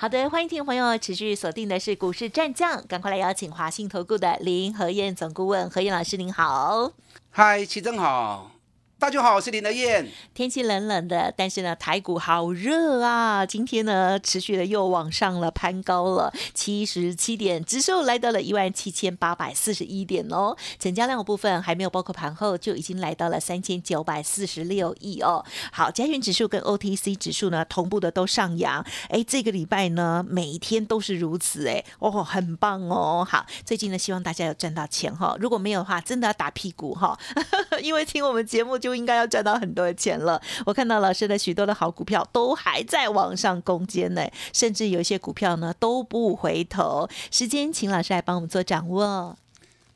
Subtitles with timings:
[0.00, 6.92] 好的，欢迎听众朋友持续锁定的是股市战将，赶快来邀请华信投顾的林和燕总顾问何燕老师，您好。
[7.30, 8.52] 嗨，齐正好。
[9.00, 10.08] 大家好，我是林德燕。
[10.34, 13.46] 天气冷冷的，但是呢，台股好热啊！
[13.46, 20.56] 今天呢，持续的又往上了，攀高了七十七点，指数来到了一万七千八百四十一点哦。
[20.80, 25.44] 成交量的部分还没有包括盘后，就已经来到了三千九百四十六亿哦。
[25.70, 28.84] 好，加权指数跟 OTC 指数呢同步的都上扬。
[29.10, 33.24] 哎，这个礼拜呢，每一天都是如此哎，哦，很棒哦。
[33.24, 35.36] 好，最近呢，希望大家有赚到钱哈。
[35.38, 37.16] 如果没有的话，真的要打屁股哈，
[37.80, 38.87] 因为听我们节目就。
[38.88, 40.40] 就应该要赚到很多钱了。
[40.64, 47.06] 我看到老师的许多的好股票都还在往上攻坚呢，甚至有一些股票呢都不回头。
[47.30, 49.36] 时间，请老师来帮我们做掌握。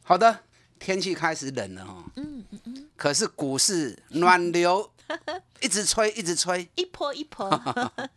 [0.03, 0.41] 好的，
[0.79, 2.05] 天气开始冷了哈。
[2.17, 2.89] 嗯嗯嗯。
[2.97, 4.91] 可是股市暖流
[5.63, 7.49] 一直吹，一直吹，一波一波，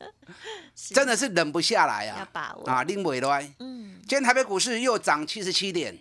[0.76, 2.20] 真的是忍不下来啊！
[2.20, 3.54] 要把握啊，拎尾来。
[3.60, 3.96] 嗯。
[4.02, 5.98] 今天台北股市又涨七十七点，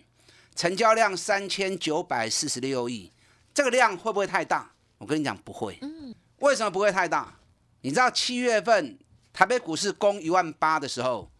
[0.53, 3.09] 成交量三千九百四十六亿。
[3.55, 4.69] 这个量会不会太大？
[4.97, 5.77] 我跟你讲不会。
[5.81, 7.33] 嗯，为什么不会太大？
[7.81, 8.99] 你知道七月份
[9.31, 11.31] 台北股市攻一万八的时候，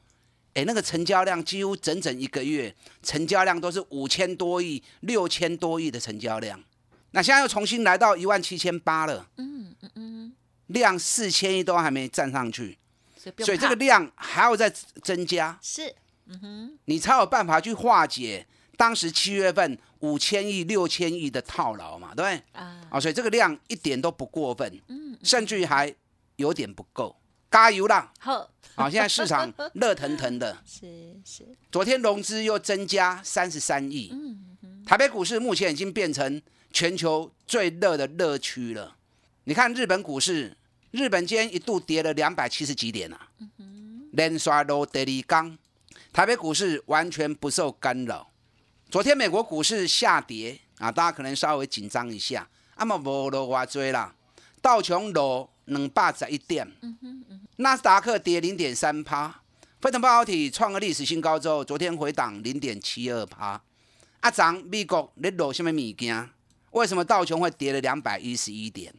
[0.54, 6.64] 哎，那个成交量几乎整整一个月成交量都是五千多亿、六千多亿的成交量。
[7.12, 9.28] 那现在又重新来到一万七千八了。
[9.36, 10.34] 嗯嗯嗯，
[10.68, 12.78] 量四千亿都还没站上去，
[13.40, 14.70] 所以这个量还要再
[15.04, 15.60] 增加。
[15.62, 15.94] 是，
[16.28, 18.48] 嗯哼，你才有办法去化解。
[18.78, 22.62] 当时七月份五千亿、六千亿的套牢嘛，对不对？
[22.62, 25.94] 啊，所以这个量一点都不过分，嗯，甚至于还
[26.36, 27.16] 有点不够，
[27.50, 28.12] 加油啦！
[28.20, 31.44] 好，好，现在市场热腾腾的， 是是。
[31.72, 38.96] 昨天融资又增加三十三亿，嗯，台北股市目前已经变成全球最热的热区了。
[39.46, 40.56] 你看日本股市，
[40.92, 43.30] 日本今天一度跌了两百七十几点啊，
[44.12, 45.58] 连刷落第二缸，
[46.14, 48.30] 台北股市完全不受干扰。
[48.90, 52.48] 昨天美国股市下跌啊，大家可能稍微紧张一下。
[52.76, 54.14] 啊嘛无落偌多啦，
[54.62, 56.70] 道琼落两百十一点，
[57.58, 59.42] 纳斯达克跌零点三趴，
[59.80, 63.62] 费城半导体创个历史新高之后，昨天回档零点七二趴。
[64.20, 66.30] 啊，涨美国你落什么物件？
[66.72, 68.94] 为什么道琼会跌了两百一十一点？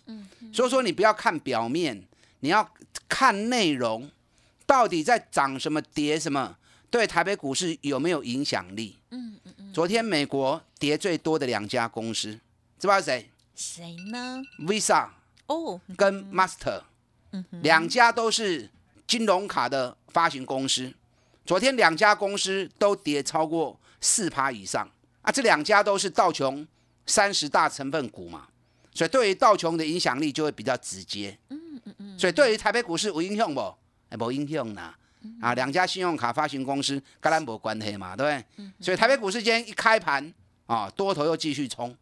[0.53, 2.03] 所以说你不要看表面，
[2.41, 2.66] 你要
[3.06, 4.10] 看内容，
[4.64, 6.56] 到底在涨什么跌什么，
[6.97, 8.97] 对台北股市有没有影响力？
[9.11, 9.71] 嗯嗯。
[9.71, 12.41] 昨天美国跌最多的两家公司，
[12.79, 13.29] 知道谁？
[13.55, 15.11] 谁呢？Visa
[15.47, 16.81] 哦，跟 Master，
[17.61, 18.71] 两家都是
[19.07, 20.95] 金融卡的发行公司。
[21.45, 24.91] 昨天两家公司都跌超过四趴以上
[25.21, 25.31] 啊！
[25.31, 26.67] 这两家都是道琼
[27.05, 28.49] 三十大成分股嘛，
[28.95, 31.39] 所以对于道琼的影响力就会比较直接。
[31.51, 32.19] 嗯嗯嗯。
[32.19, 33.61] 所以对于台北股市有影响不？
[34.09, 34.97] 哎，无影响啦。
[35.41, 38.71] 啊，两家信用卡发行公司跟咱无关系嘛，对不对？
[38.81, 40.32] 所以台北股市今天一开盘
[40.66, 41.97] 啊，多头又继续冲。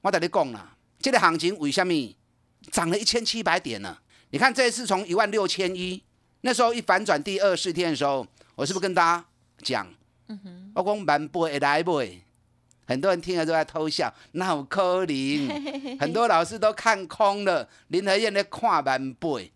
[0.00, 1.92] 我跟你讲啦，这个行情为什么
[2.70, 3.98] 涨了一千七百点呢？
[4.30, 6.02] 你看这一次从一万六千一，
[6.40, 9.24] 那时候一反转第二四天的时候，我是不是跟大家
[9.62, 9.86] 讲？
[10.74, 12.20] 我讲万不会来不会，
[12.86, 19.52] 很多人听了都在偷笑，那有可能， 很多老师都看空了，林和燕在看万倍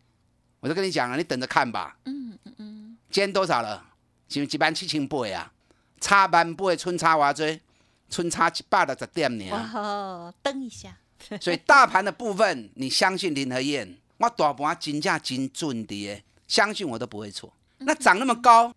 [0.60, 1.96] 我就跟你讲了，你等着看吧。
[2.04, 2.79] 嗯嗯嗯。
[3.10, 3.84] 今天多少了？
[4.28, 5.52] 是一万七千八啊，
[6.00, 7.60] 差万八，春差偌多？
[8.08, 9.50] 春差一百六十点呢。
[9.74, 10.96] 哦，等一下。
[11.40, 17.52] 所以大盘的部分，你相信林和燕，我大盘金价真准的，相信我都不会错。
[17.78, 18.72] 那涨那么高，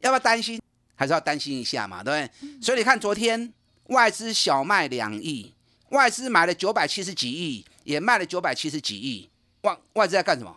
[0.00, 0.60] 要不要担心？
[0.94, 2.60] 还是要担心一下嘛，对不对？
[2.60, 3.52] 所以你看，昨天
[3.88, 5.52] 外资小卖两亿，
[5.90, 9.30] 外资买了九百七十几亿，也卖了九百七十几亿。
[9.62, 10.54] 外外资在干什么？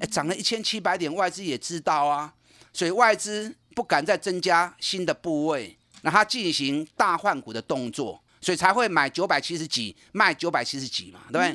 [0.00, 2.32] 哎，涨了一千七百点，外资也知道啊。
[2.72, 11.54] 所以外资不敢再增加新的部位，那它进行大换股的动作，所以才会买九百七十几，卖九百七十几嘛，对不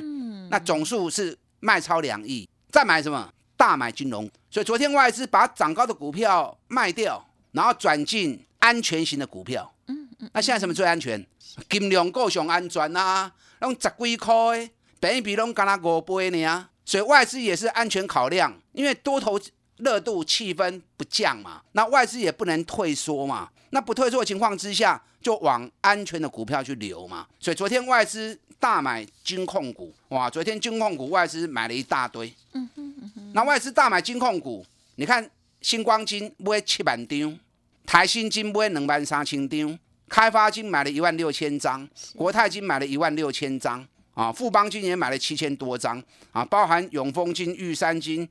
[0.50, 3.32] 那总数是卖超两亿，再买什么？
[3.56, 4.28] 大买金融。
[4.50, 9.72] 所以昨天外资把涨高的股票卖掉，然后转进安全型的股票。
[9.86, 10.28] 嗯嗯。
[10.34, 11.24] 那现在什么最安全？
[11.70, 14.68] 金融够上安全啊，拢十几块，
[14.98, 16.68] 比一比拢干那五倍呢。
[16.84, 19.40] 所以外资也是安全考量，因为多头。
[19.78, 27.26] 热度气氛不降嘛，那外资也不能退缩嘛，那不退缩的情况之下，就往安全的股票去流嘛。
[27.40, 32.32] 所以昨天外资大买金控股，哇，昨天金控股外资买了一大堆。
[32.52, 33.32] 嗯哼嗯哼。
[33.34, 34.64] 那外资大买金控股，
[34.94, 35.28] 你看
[35.62, 37.40] 星光金买七万张，
[37.84, 39.76] 台新金买两万三千张，
[40.08, 43.84] 开发金买了一万六千张，国泰金买了一万六千张，
[44.14, 48.28] 啊，富邦今年买了七千多张，啊，包含永丰金、玉山金。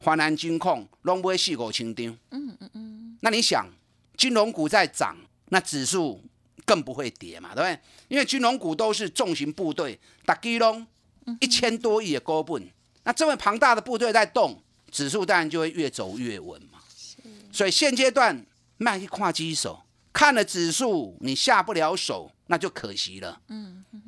[0.00, 2.06] 华南金控拢不会四五千张。
[2.30, 3.18] 嗯嗯嗯。
[3.20, 3.66] 那你想，
[4.16, 5.16] 金融股在涨，
[5.46, 6.22] 那指数
[6.64, 7.80] 更不会跌嘛，对不对？
[8.06, 10.86] 因为金融股都是重型部队，打基隆
[11.40, 12.70] 一千多亿的高本，
[13.02, 16.78] 那这么庞大的部队在动，指数当然就会越走越稳嘛。
[17.50, 18.46] 所以现阶段
[18.76, 19.82] 卖一跨机手，
[20.12, 23.40] 看了指数你下不了手，那就可惜了。
[23.48, 24.02] 嗯嗯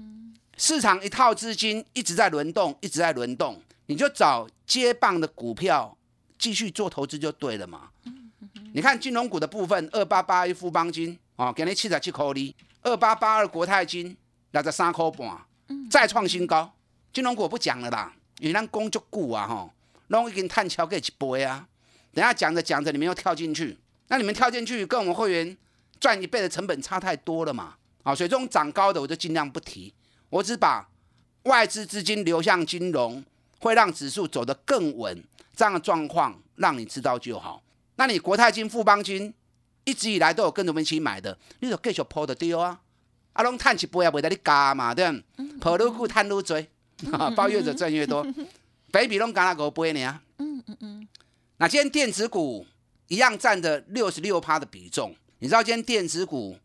[0.61, 3.59] 市场一套资金一直在轮动，一直在轮动。
[3.87, 5.97] 你就找接棒的股票
[6.39, 7.89] 继续做投资就对了嘛。
[8.75, 14.15] 你看金融股的部分，二八八一富邦金哦，给你七十七块哩；二八八二国泰金
[14.51, 15.35] 六十三块半，
[15.91, 16.71] 再创新高。
[17.11, 19.73] 金融股不讲了啦，因为咱工作股啊吼，
[20.09, 21.67] 拢已经探桥给一倍啊。
[22.13, 23.79] 等下讲着讲着，你们又跳进去，
[24.09, 25.57] 那你们跳进去跟我们会员
[25.99, 27.77] 赚一倍的成本差太多了嘛。
[28.03, 29.93] 啊，所以这种涨高的我就尽量不提，
[30.31, 30.89] 我只把
[31.43, 33.23] 外资资金流向金融。
[33.63, 35.23] 会让指数走得更稳，
[35.55, 37.63] 这样的状况让你知道就好。
[37.97, 39.35] 那你国泰金、富邦金
[39.85, 42.81] 一直以来都有跟着我们一起买的，你就继续抛的丢啊！
[43.35, 45.59] 阿龙探起波也不得你加嘛，对不？
[45.61, 46.67] 抛入股探入追，
[47.37, 48.27] 包越者赚越多。
[48.91, 50.19] 北比龙加那个波呢？
[50.39, 51.09] 嗯嗯嗯。
[51.59, 52.67] 那今天电子股
[53.09, 56.57] 一样占着六十六趴的比重，你知道今天电子股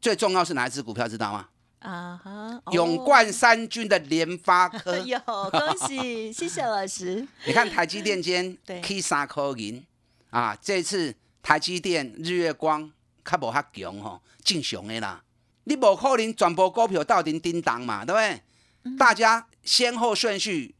[0.00, 1.06] 最重要是哪一只股票？
[1.06, 1.48] 知道吗？
[1.80, 2.62] 啊哈！
[2.72, 7.26] 勇冠三军的联发科， 有恭喜，谢谢老师。
[7.46, 9.84] 你看台积电间 K 三颗银
[10.30, 12.90] 啊，这次台积电、日月光
[13.24, 15.22] 较无较强吼，正常的啦。
[15.64, 18.96] 你无可能全部股票到顶叮当嘛，对不对？
[18.98, 20.74] 大家先后顺序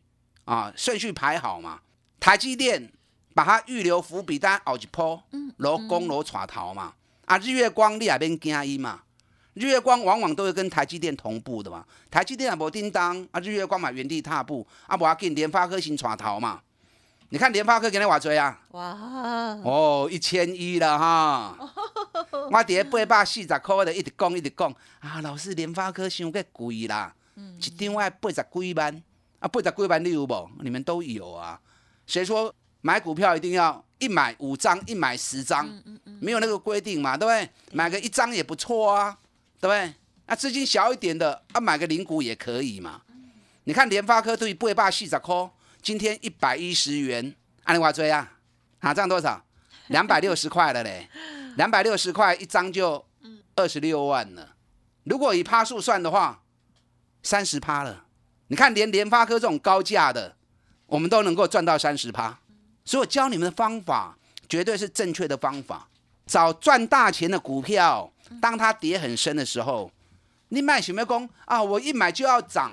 [0.45, 1.81] 啊，顺序排好嘛。
[2.19, 2.93] 台积电
[3.35, 5.23] 把它预留伏笔，单熬一波
[5.59, 6.93] 攞攻攞带头嘛。
[7.25, 9.01] 啊，日月光你也免惊伊嘛。
[9.61, 16.63] 日月光往往都会跟台积电同步的嘛，台积电也无叮当，啊日月光嘛原地踏步，啊无要紧，联发科先带头嘛。
[17.29, 18.59] 你看联发科今日偌多啊？
[18.71, 19.61] 哇！
[19.63, 21.55] 哦，一千一了哈。
[22.33, 27.15] 我伫八百四十块的一直讲一直讲，啊老师联发科伤个贵啦，
[27.59, 29.03] 一张要八十几万，
[29.41, 30.51] 啊八十几万你有无？
[30.63, 31.61] 你们都有啊。
[32.07, 35.69] 谁说买股票一定要一买五张，一买十张？
[36.19, 37.49] 没有那个规定嘛，对不对？
[37.73, 39.17] 买个一张也不错啊。
[39.61, 39.95] 对不对？
[40.27, 43.03] 那资金小一点的啊，买个零股也可以嘛。
[43.65, 45.51] 你看联发科对八百四十块，
[45.83, 47.35] 今天一百一十元，
[47.65, 48.33] 按你话追啊？
[48.79, 49.45] 啊，这样多少？
[49.89, 51.09] 两百六十块了嘞。
[51.57, 53.05] 两百六十块一张就
[53.57, 54.55] 二十六万了。
[55.05, 56.43] 如果以趴数算的话，
[57.23, 58.05] 三十趴了。
[58.47, 60.37] 你看连联发科这种高价的，
[60.87, 62.39] 我们都能够赚到三十趴。
[62.85, 64.17] 所以我教你们的方法，
[64.49, 65.89] 绝对是正确的方法，
[66.25, 68.13] 找赚大钱的股票。
[68.41, 69.91] 当它跌很深的时候，
[70.51, 72.73] 你卖想要讲啊，我一买就要涨，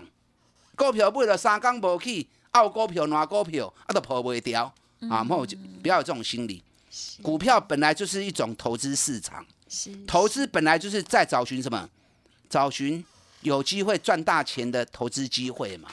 [0.75, 4.73] 股票买了三缸无去，澳股票、哪股票啊都破不掉
[5.09, 5.23] 啊！
[5.23, 6.63] 莫就不要有这种心理。
[7.21, 9.45] 股票本来就是一种投资市场，
[10.07, 11.89] 投资本来就是在找寻什么？
[12.49, 13.03] 找寻
[13.41, 15.89] 有机会赚大钱的投资机会嘛。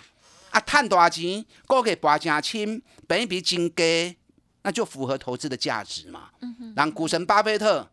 [0.50, 4.17] 啊，赚大钱，股价拔正轻，本一笔金低，
[4.62, 6.31] 那就符合投资的价值嘛。
[6.77, 7.91] 让股神巴菲特。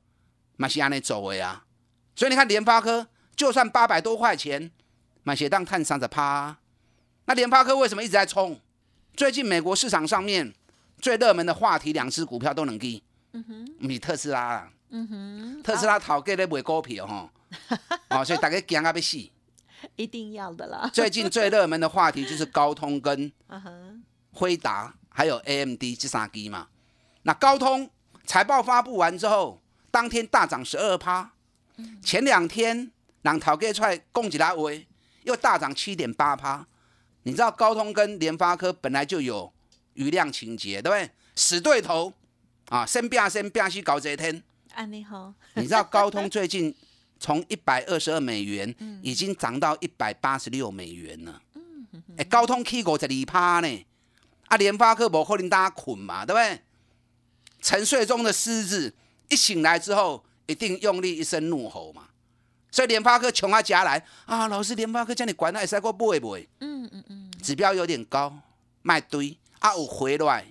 [0.57, 1.65] 马西亚内走的啊，
[2.15, 4.71] 所以你看联发科，就算八百多块钱，
[5.23, 6.57] 买鞋当探三十趴。
[7.25, 8.59] 那联发科为什么一直在冲？
[9.15, 10.53] 最近美国市场上面
[10.99, 13.01] 最热门的话题，两只股票都能给。
[13.33, 14.71] 嗯哼，你特斯拉啦。
[14.89, 17.31] 嗯哼，特斯拉讨给咧卖股票哈。
[18.09, 19.17] 哦，所以大家惊啊要死。
[19.95, 20.89] 一定要的啦。
[20.93, 23.31] 最近最热门的话题就是高通跟
[24.31, 26.67] 辉达还有 AMD 这三支嘛。
[27.23, 27.89] 那高通
[28.25, 29.61] 财报发布完之后。
[29.93, 31.33] 当天大涨十二趴，
[32.03, 34.87] 前两天让陶给出来供给拉维
[35.23, 36.67] 又大涨七点八趴。
[37.23, 39.53] 你知道高通跟联发科本来就有
[39.93, 41.11] 余量情节，对不对？
[41.35, 42.11] 死对头
[42.69, 44.43] 啊，先变先变去搞这一天。
[44.73, 45.33] 啊，你好。
[45.53, 46.75] 你知道高通最近
[47.19, 48.73] 从一百二十二美元
[49.03, 51.41] 已经涨到一百八十六美元了。
[52.17, 53.85] 哎，高通 K 股在二趴呢。
[54.47, 56.61] 啊，联发科无可能大家捆嘛，对不对？
[57.61, 58.95] 沉睡中的狮子。
[59.29, 62.07] 一醒来之后，一定用力一声怒吼嘛，
[62.69, 66.47] 所以联发科穷啊夹来啊，老师联发科叫你管那赛过不会不会？
[66.59, 68.33] 嗯嗯嗯，指标有点高，
[68.81, 70.45] 卖堆啊有回来，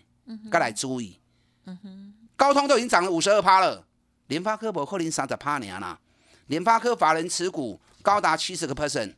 [0.50, 1.18] 该来注意。
[1.66, 3.84] 嗯哼，高通都已经涨了五十二趴了，
[4.28, 5.98] 联发科不可能三十趴年啦，
[6.46, 9.14] 联发科法人持股高达七十个 percent，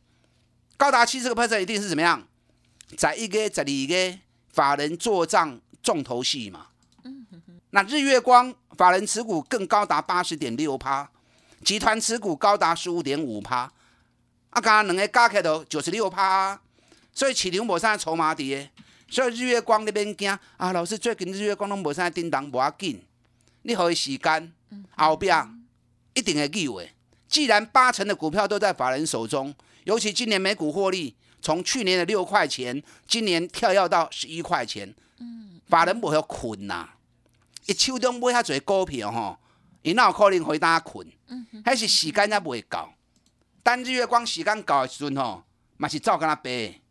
[0.77, 2.27] 高达七十个 percent 一定是怎么样？
[2.97, 4.19] 在一个、十二个
[4.51, 6.67] 法人做账重头戏嘛。
[7.75, 11.09] 那日月光法人持股更高达八十点六趴，
[11.65, 13.61] 集团持股高达十五点五趴，
[14.51, 16.61] 啊，刚刚两个加起来都九十六趴，
[17.11, 18.69] 所以市场无啥筹码的，
[19.09, 23.03] 所以日月光那边惊啊，老师最近日月光拢无啥叮当，无要紧，
[23.63, 24.53] 你给伊时间，
[24.95, 25.65] 后边
[26.13, 26.91] 一定会记会。
[27.27, 29.51] 既然八成的股票都在法人手中，
[29.85, 34.93] 尤其今年每股获利从去年的六块钱，今年跳跃到十一块钱，
[35.67, 36.87] 法人不会困呐。
[37.65, 39.37] 伊手中买遐侪股票吼，
[39.81, 41.07] 伊哪有可能回答困？
[41.63, 42.89] 还是时间还未够。
[43.63, 45.43] 等日月光时间到的时阵吼，
[45.77, 46.81] 嘛是照跟他背。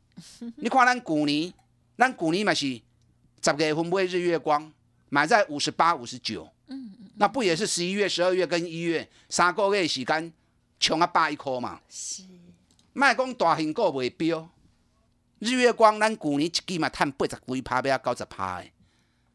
[0.57, 1.53] 你看咱去年，
[1.97, 2.67] 咱去年嘛是
[3.43, 4.73] 十月份买日月光，
[5.09, 6.49] 买在五十八、五十九。
[7.17, 10.33] 那不也是十一月、十二月跟一月三个月时间
[10.81, 11.81] 冲啊百一块嘛？
[11.89, 12.23] 是。
[12.95, 14.49] 卖讲大型股未标，
[15.39, 18.67] 日月光咱去年一季嘛赚八十几趴，要九十趴的。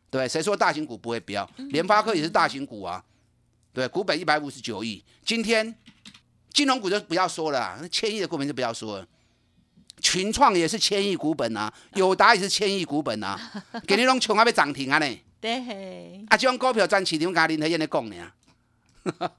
[0.09, 1.47] 对，谁说大型股不会飙？
[1.69, 3.03] 联发科也是大型股啊。
[3.73, 5.03] 对，股本一百五十九亿。
[5.25, 5.75] 今天
[6.51, 9.05] 金融股就不要说了，那千亿的股本就不要说了。
[9.99, 13.37] 群创也是千亿股本啊，友达也是千亿股本啊。
[13.85, 15.19] 给你弄穷啊，被涨停啊呢？
[15.41, 16.25] 对。
[16.29, 18.15] 啊，这种股票赚起，你用，跟林德燕在讲呢。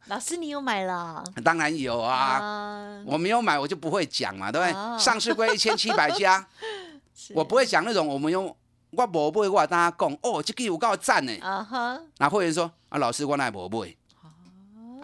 [0.07, 1.25] 老师，你有买了？
[1.43, 3.03] 当然有啊。
[3.07, 4.99] 我没有买，我就不会讲嘛，对不对？
[4.99, 6.47] 上市归一千七百家，
[7.35, 8.55] 我不会讲那种我们用。
[8.91, 11.37] 我无买，我大家讲哦，这个有够赞呢。
[11.41, 12.01] 啊哈。
[12.19, 13.95] 那会员说啊，老师，我那无买，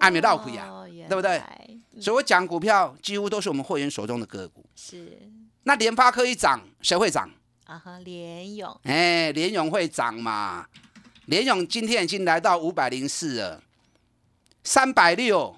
[0.00, 1.42] 还没到亏啊，对不对？
[2.00, 4.64] 所以我讲股票几乎都是我们会员手中的个股。
[4.74, 5.18] 是。
[5.64, 7.30] 那联发科一涨，谁会涨？
[7.66, 8.80] 啊哈，联勇。
[8.84, 10.66] 哎，联勇会涨嘛？
[11.26, 13.62] 联勇今天已经来到五百零四了，
[14.62, 15.56] 三百六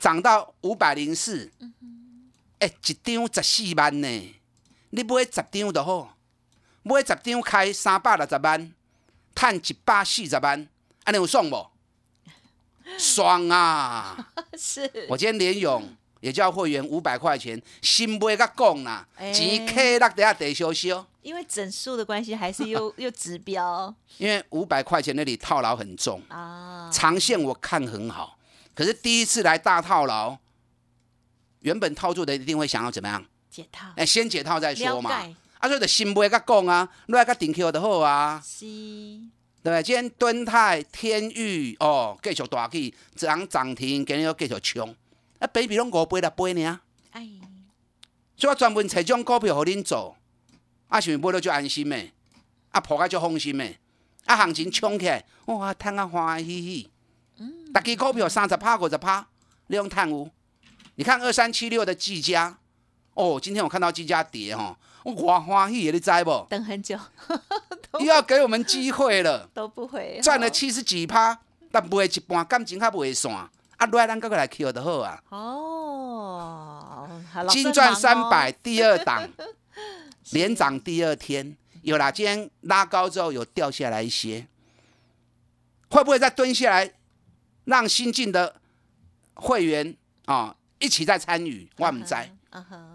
[0.00, 1.50] 涨到五百零四。
[1.60, 1.74] 嗯
[2.60, 4.34] 哎，一张十四万呢，
[4.90, 6.16] 你买十张就好。
[6.82, 8.72] 买十张开三百六十万，
[9.34, 10.68] 赚一百四十万，
[11.04, 11.66] 安尼有爽不？
[12.98, 14.16] 爽啊！
[14.58, 14.90] 是。
[15.08, 21.06] 我今天连勇也叫会员五百块钱，新买甲讲啦，钱开落底下得收收。
[21.22, 23.94] 因为整数的关系，还是又 又指标。
[24.16, 28.38] 因为五百块钱那里套牢很重啊，长线我看很好，
[28.74, 30.38] 可是第一次来大套牢，
[31.60, 33.24] 原本套住的一定会想要怎么样？
[33.50, 33.88] 解套。
[33.96, 35.10] 哎，先解套再说嘛。
[35.60, 38.42] 啊，所以就新买甲讲啊，来甲定 Q 就好啊。
[38.42, 38.64] 是，
[39.62, 44.96] 对不今天敦泰、天域哦，继续大起，涨涨停，今日又继续冲。
[45.38, 46.80] 啊，baby 拢五倍六倍呢。
[47.10, 47.28] 哎，
[48.36, 50.16] 所以我专门找种股票互恁做，
[50.88, 52.10] 啊，想买了就安心诶，
[52.70, 53.78] 啊，破开就放心诶，
[54.24, 56.90] 啊，行情冲起来，哇，赚啊欢欢喜喜。
[57.36, 57.70] 嗯。
[57.70, 59.28] 大支股票三十趴、五十趴，
[59.66, 60.30] 你用探有？
[60.94, 62.58] 你看二三七六的技嘉，
[63.12, 64.74] 哦，今天我看到技嘉跌哈。
[65.04, 66.46] 我欢喜，你知不？
[66.48, 66.98] 等很久，
[68.00, 69.48] 又要给我们机会了。
[69.54, 71.38] 都不会赚了七十几趴，
[71.70, 73.32] 但不会一半，感情还不会散。
[73.32, 73.50] 啊，
[73.92, 75.22] 来咱哥哥来 Q 就好啊。
[75.30, 77.08] 哦，
[77.48, 79.26] 金赚三百，第二档
[80.32, 82.10] 连涨第二天，有啦。
[82.10, 84.46] 今天拉高之后有掉下来一些，
[85.90, 86.92] 会不会再蹲下来，
[87.64, 88.56] 让新进的
[89.34, 91.70] 会员啊一起再参与？
[91.78, 92.14] 我唔知。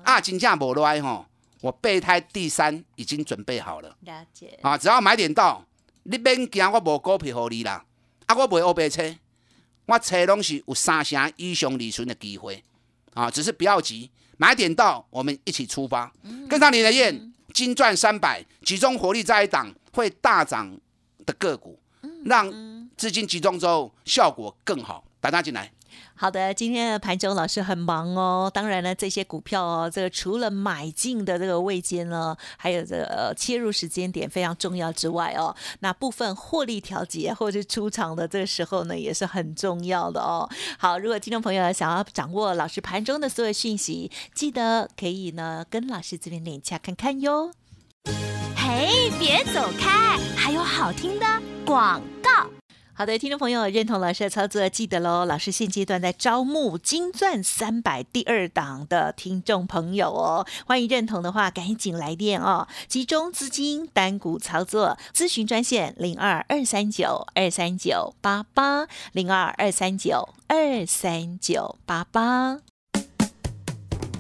[0.03, 1.25] 啊，金价无来吼。
[1.65, 4.77] 我备胎第三已经准备好了，了解啊！
[4.77, 5.65] 只要买点到，
[6.03, 7.83] 你免惊我无股票给你啦。
[8.27, 9.17] 啊，我卖欧白车，
[9.87, 12.63] 我车拢是有三成以上利润的机会
[13.15, 13.31] 啊！
[13.31, 16.13] 只是不要急，买点到，我们一起出发，
[16.47, 20.77] 跟上你的燕，金赚三百，集中火力在一档会大涨
[21.25, 21.79] 的个股，
[22.25, 22.47] 让
[22.95, 25.71] 资金集中之后效果更好，大家进来。
[26.17, 28.49] 好的，今天的盘中老师很忙哦。
[28.53, 40.49] 当然呢，这些股票哦，这个除了买进的这个位阶呢，还有这个切入时间点非常重要之外哦，那部分获利调节或者是出场的这个时候呢，也是很重要的哦。
[40.79, 47.51] 好，如果听众朋友想要掌握老师盘中的所有讯息，记得可以呢跟老师这边连洽看看哟。
[48.55, 51.25] 嘿，别走开，还有好听的
[51.65, 52.54] 广告。
[52.97, 55.25] 好的，听众朋友认同老师的操作，记得喽。
[55.25, 62.65] 老师现阶段在招募金钻三百第二档的听众朋友哦，欢迎认同的话赶紧来电哦。
[62.87, 72.74] 集中资金单股操作，咨询专线零二二三九二三九八八零二二三九二三九八八。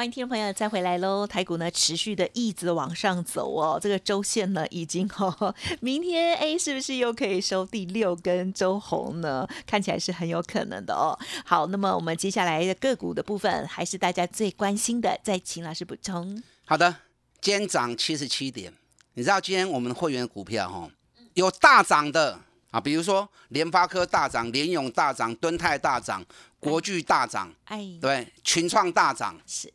[0.00, 1.26] 欢迎听众朋友再回来喽！
[1.26, 9.46] 台股呢持续的一直往上走哦，这个周线呢已经哦， 明天哎是不是又可以收第六根周红呢？
[9.66, 11.12] 看起来是很有可能的哦。
[11.44, 16.42] 好，那么我们接下来的个股的部分还是大家最关心的，再请老师补充。
[16.64, 16.96] 好的，
[17.42, 18.72] 今天涨七十七点，
[19.12, 20.88] 你知道今天我们会员股票哈
[21.34, 22.40] 有大涨的
[22.70, 26.24] 啊，比如说联发科大涨，联永大涨，敦泰大涨，
[26.58, 29.70] 国巨大涨，哎，对，群创大涨是。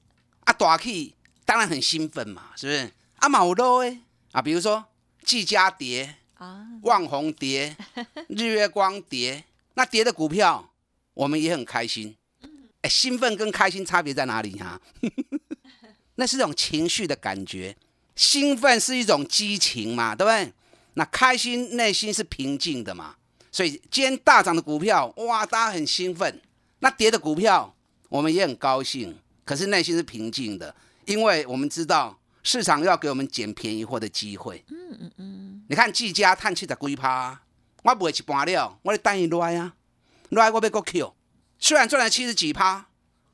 [0.46, 1.14] 啊，大起
[1.46, 2.92] 当然很兴奋嘛，是不是？
[3.18, 4.00] 啊，毛多诶，
[4.32, 4.86] 啊，比如说
[5.24, 7.76] 技嘉蝶啊，旺宏跌，
[8.30, 9.44] 日月光蝶，
[9.76, 10.72] 那跌的股票
[11.14, 12.16] 我们也很开心。
[12.82, 14.80] 哎，兴奋跟开心差别在哪里哈？
[16.16, 17.76] 那是一种情绪的感觉，
[18.16, 20.54] 兴奋是一种激情嘛，对不对？
[20.94, 23.16] 那开心内心是平静的嘛，
[23.52, 26.42] 所以今天大涨的股票，哇，大家很兴奋。
[26.80, 27.76] 那跌的股票，
[28.10, 29.18] 我们也很高兴。
[29.46, 30.76] 可是内心是平静的，
[31.06, 34.66] 因为我们知道市场要给我们捡便宜货的机会。
[34.70, 35.66] 嗯嗯嗯。
[35.70, 37.40] 你看季家叹气的龟趴，
[37.84, 39.76] 我不会去搬了，我得等伊来啊，
[40.30, 41.14] 来我要个 Q。
[41.60, 42.88] 虽然赚了七十几趴，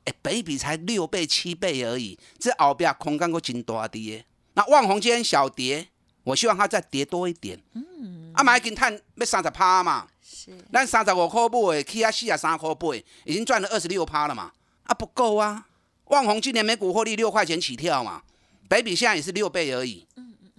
[0.04, 4.24] 哎，倍比才六倍七倍而已，这后边空间够真大跌。
[4.52, 5.88] 那万红今天小跌，
[6.24, 7.58] 我希望它再跌多一点。
[7.72, 8.30] 嗯。
[8.34, 10.06] 啊，买金探要三十趴嘛？
[10.22, 10.56] 是。
[10.70, 12.94] 咱三十五块买，起啊四十三块八，
[13.24, 14.52] 已经赚了二十六趴了嘛？
[14.84, 15.68] 啊，不够啊。
[16.12, 18.22] 旺宏今年每股获利六块钱起跳嘛，
[18.68, 20.06] 北比现在也是六倍而已，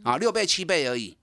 [0.02, 1.16] 啊，六倍七倍而已，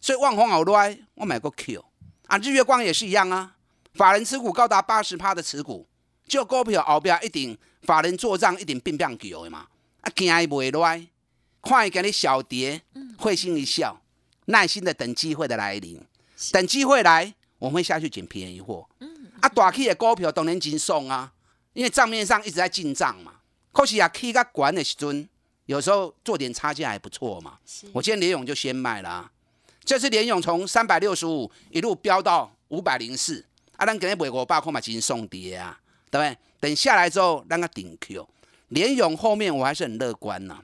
[0.00, 1.84] 所以旺宏好赖，我买过 Q
[2.26, 3.54] 啊，日月光也是一样啊，
[3.94, 5.86] 法人持股高达八十趴的持股，
[6.26, 9.68] 就股票后边一定法人做账一定变变叫的嘛，
[10.00, 11.06] 啊，惊伊袂赖，
[11.62, 12.82] 看伊给你小跌，
[13.16, 14.02] 会心一笑，
[14.46, 16.04] 耐心的等机会的来临，
[16.50, 18.88] 等机会来，我们会下去捡便宜货，
[19.40, 21.32] 啊，大起的股票当然真爽啊，
[21.72, 23.34] 因为账面上一直在进账嘛。
[23.76, 25.28] 可是啊，K 个管的时阵，
[25.66, 27.58] 有时候做点差价还不错嘛。
[27.92, 29.30] 我今天联勇就先卖了，
[29.84, 33.44] 这次联勇从三百六十五一路飙到五百零四，
[33.76, 35.78] 啊，咱今日卖五百块嘛，进行送跌啊，
[36.10, 36.38] 对不对？
[36.58, 38.26] 等下来之后，让它顶 Q。
[38.68, 40.58] 联勇后面我还是很乐观呐。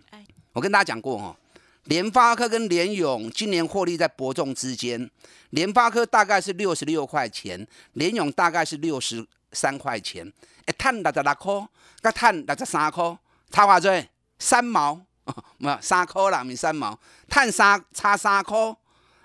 [0.54, 1.36] 我跟大家讲过哦，
[1.84, 5.10] 联发科跟联勇今年获利在伯仲之间，
[5.50, 10.26] 联发科大概是六十六块钱，联勇大概是六十三块钱，
[10.66, 11.68] 一赚六十六块。
[12.02, 13.16] 甲赚六十三块，
[13.48, 14.08] 差偌济？
[14.36, 15.00] 三毛，
[15.60, 18.58] 冇三块啦，咪三毛，赚三差三块，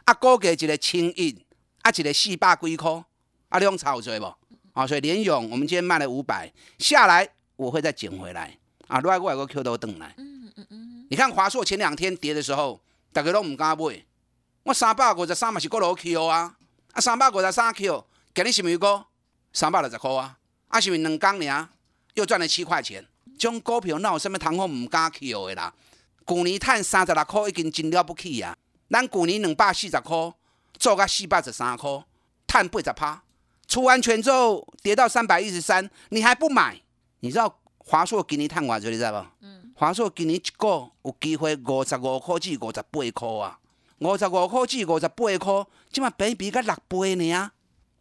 [0.05, 1.43] 啊，估计一个千一，
[1.81, 3.03] 啊，一个四百几块，
[3.49, 4.35] 啊，两差有济无？
[4.73, 8.55] 啊，所以连勇我们今天卖了五百，下来我会再捡回来，
[8.87, 10.13] 啊，另外我有个 Q 都等来。
[10.17, 11.07] 嗯嗯嗯。
[11.09, 12.79] 你看华硕前两天跌的时候，
[13.11, 14.05] 大家都唔敢买，
[14.61, 16.55] 我三百五十三嘛是过落 Q 啊，
[16.93, 19.03] 啊，三百五十三 Q，今日是咪个
[19.53, 20.37] 三百六十块啊？
[20.67, 21.69] 啊，是咪两工尔？
[22.13, 23.05] 又赚了七块钱，
[23.37, 25.73] 种股票哪有什么通好唔敢去的啦？
[26.25, 28.57] 旧年赚三十六块已经真了不起啊！
[28.89, 30.33] 咱旧年两百四十块
[30.77, 32.03] 做到四百十三块，
[32.47, 33.23] 赚八十趴。
[33.67, 36.81] 出完全之后跌到三百一十三，你还不买？
[37.19, 38.89] 你知道华硕今年赚偌少？
[38.89, 39.27] 你知道不？
[39.41, 39.71] 嗯。
[39.75, 40.67] 华硕今年一个
[41.03, 43.59] 有机会五十五块至五十八块啊！
[43.99, 47.51] 五十五块至五十八块，即嘛比比甲六倍尔啊！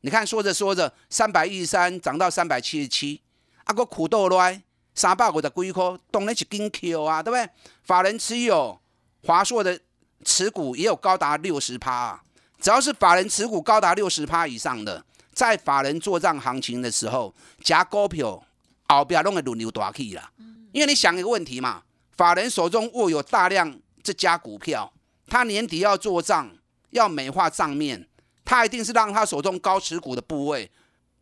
[0.07, 3.21] 你看说着说着，三百一十三涨到三百七十七。
[3.65, 4.63] 啊，个苦豆来
[4.95, 7.51] 三百五十几块，当然是金 Q 啊，对不对？
[7.83, 8.81] 法人持有
[9.25, 9.81] 华硕的
[10.25, 12.23] 持股也有高达六十趴，
[12.61, 18.41] 只要是法人持股高达六十趴以上的，在法人做账行情的时候，夹股票
[18.87, 20.31] 后边拢会轮流大起啦。
[20.71, 21.83] 因为你想一个问题嘛，
[22.17, 24.93] 法人手中握有大量这家股票，
[25.27, 26.49] 他年底要做账，
[26.91, 28.07] 要美化账面，
[28.47, 30.71] 他一定是让他手中高持股的部位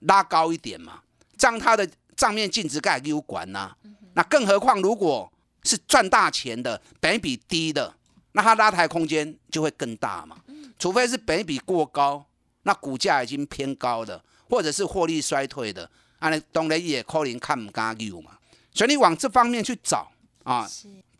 [0.00, 1.00] 拉高一点嘛，
[1.40, 1.90] 让他的。
[2.16, 3.74] 账面净值盖有管呐，
[4.12, 5.28] 那更何况如果
[5.64, 7.92] 是赚大钱的，本比低的，
[8.32, 10.36] 那他拉抬空间就会更大嘛。
[10.78, 12.24] 除非是本比过高，
[12.62, 18.38] 那股价已经偏高的，或者是获利衰退的，啊，当然也可能看唔加有嘛。
[18.72, 20.08] 所以你往这方面去找
[20.44, 20.70] 啊，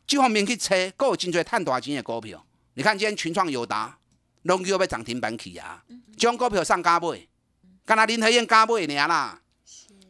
[0.07, 2.40] 这方面去测，够有真多赚大钱的股票。
[2.75, 3.99] 你看今天群创友达，
[4.45, 5.85] 拢叫要涨停板去啊，
[6.17, 7.29] 将股票上加买，
[7.85, 9.43] 干那林和燕加买尔啦，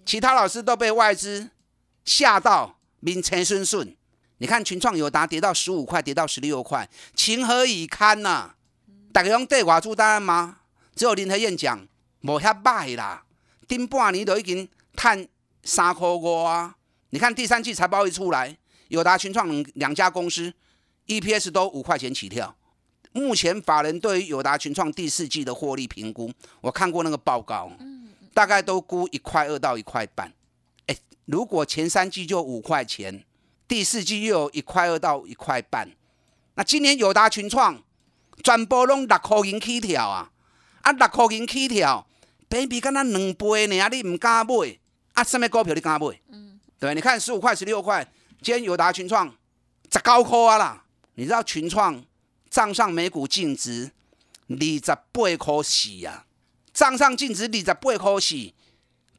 [0.07, 1.51] 其他老师都被外资
[2.05, 3.97] 吓到面青顺顺。
[4.39, 8.55] 你看群创友达跌到十五块，跌到十六块，情何以堪呐？
[9.13, 10.59] 大家用对外出单吗？
[10.95, 11.87] 只有林和燕讲
[12.21, 13.25] 无遐歹啦，
[13.69, 15.27] 顶半年都已经赚
[15.63, 16.77] 三块五啊。
[17.11, 18.57] 你看第三季财报一出来，
[18.89, 20.53] 友达、群创两家公司
[21.07, 22.55] EPS 都五块钱起跳。
[23.15, 27.73] 目前法人对于友达、群创第四季的获利评估，我看过那个报告，
[28.35, 30.31] 大概都估一块二到一块半。
[30.89, 33.25] 哎，如果前三季就五块钱。
[33.67, 35.91] 第四季又有一块二到一块半，
[36.55, 37.83] 那今年友达群创
[38.43, 40.31] 全部拢六块银起跳啊！
[40.83, 42.07] 啊，六块银起跳，
[42.47, 43.89] 比比敢那两倍呢？
[43.89, 44.79] 你唔敢买？
[45.15, 46.07] 啊，什么股票你敢买？
[46.29, 48.07] 嗯，对，你看十五块、十六块，
[48.43, 49.35] 今天友达群创
[49.91, 50.85] 十九块啊啦！
[51.15, 52.05] 你知道群创
[52.55, 53.91] 账上每股净值
[54.49, 56.25] 二十八块四啊？
[56.73, 58.53] 账上净值二十八块四，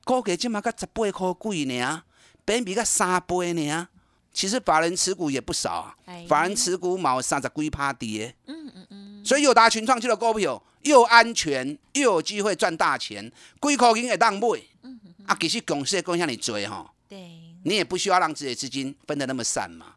[0.06, 2.04] 估计即马才十八块贵呢，
[2.46, 3.90] 比比才三倍呢。
[4.32, 5.98] 其实法人持股也不少啊，
[6.30, 13.30] 法人持股毛三十几趴跌，嗯嗯嗯，所以友达群创这个股票又安全又有机会赚大钱，
[13.62, 14.48] 几块银会当买，
[14.84, 17.20] 嗯嗯啊，其实公司更向你追哈，对，
[17.66, 19.96] 你也不需要让自己的资金分得那么散嘛，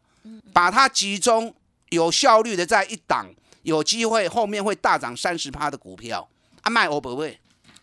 [0.51, 1.53] 把它集中
[1.89, 3.27] 有效率的在一档
[3.63, 6.27] 有机会后面会大涨三十趴的股票，
[6.61, 7.39] 啊卖欧不会，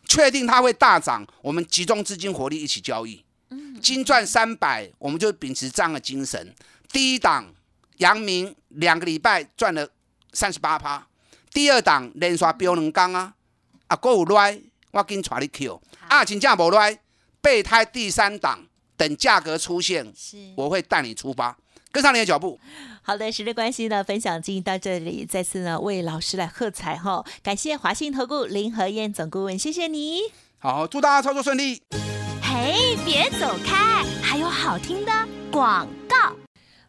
[0.08, 3.24] 确定它会大涨，我们集中资金火力一起交易。
[3.80, 6.54] 金赚三百，我们就秉持这样的精神。
[6.90, 7.52] 第一档
[7.98, 9.88] 阳明两个礼拜赚了
[10.32, 11.06] 三十八趴，
[11.52, 13.34] 第二档连刷标两缸啊，
[13.86, 14.60] 啊，够有来，
[14.92, 15.80] 我给你带你 Q。
[16.08, 16.98] 啊，请假无来，
[17.40, 18.66] 备胎第三档
[18.96, 20.12] 等价格出现，
[20.56, 21.56] 我会带你出发，
[21.92, 22.58] 跟上你的脚步。
[23.06, 30.22] 好的，时间关系呢，分享进行到这里，再次呢为老师来喝彩哈，感谢华信投顾林和燕总顾问，谢谢你。
[30.58, 31.80] 好，祝大家操作顺利。
[32.42, 35.12] 嘿，别走开，还有好听的
[35.52, 36.45] 广告。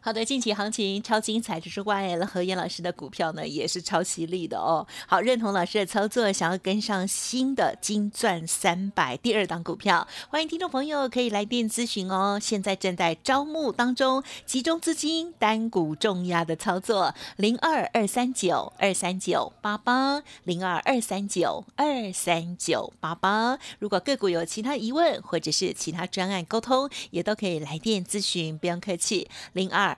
[0.08, 4.86] 好的，近期行情超精彩，之外，了何燕老师的股票呢也是超犀利的哦。
[5.06, 12.38] 好，认同老师的操作，想要跟上新的金钻三百第二档股票，欢迎听众朋友可以来电咨询哦。
[12.40, 23.58] 现在正在招募当中，集中资金单股重压的操作，零二二三九二三九八八零二二三九二三九八八。
[23.78, 29.97] 如果个股有其他疑问，或者是其他专案沟通，也都可以来电咨询，不用客气，零二。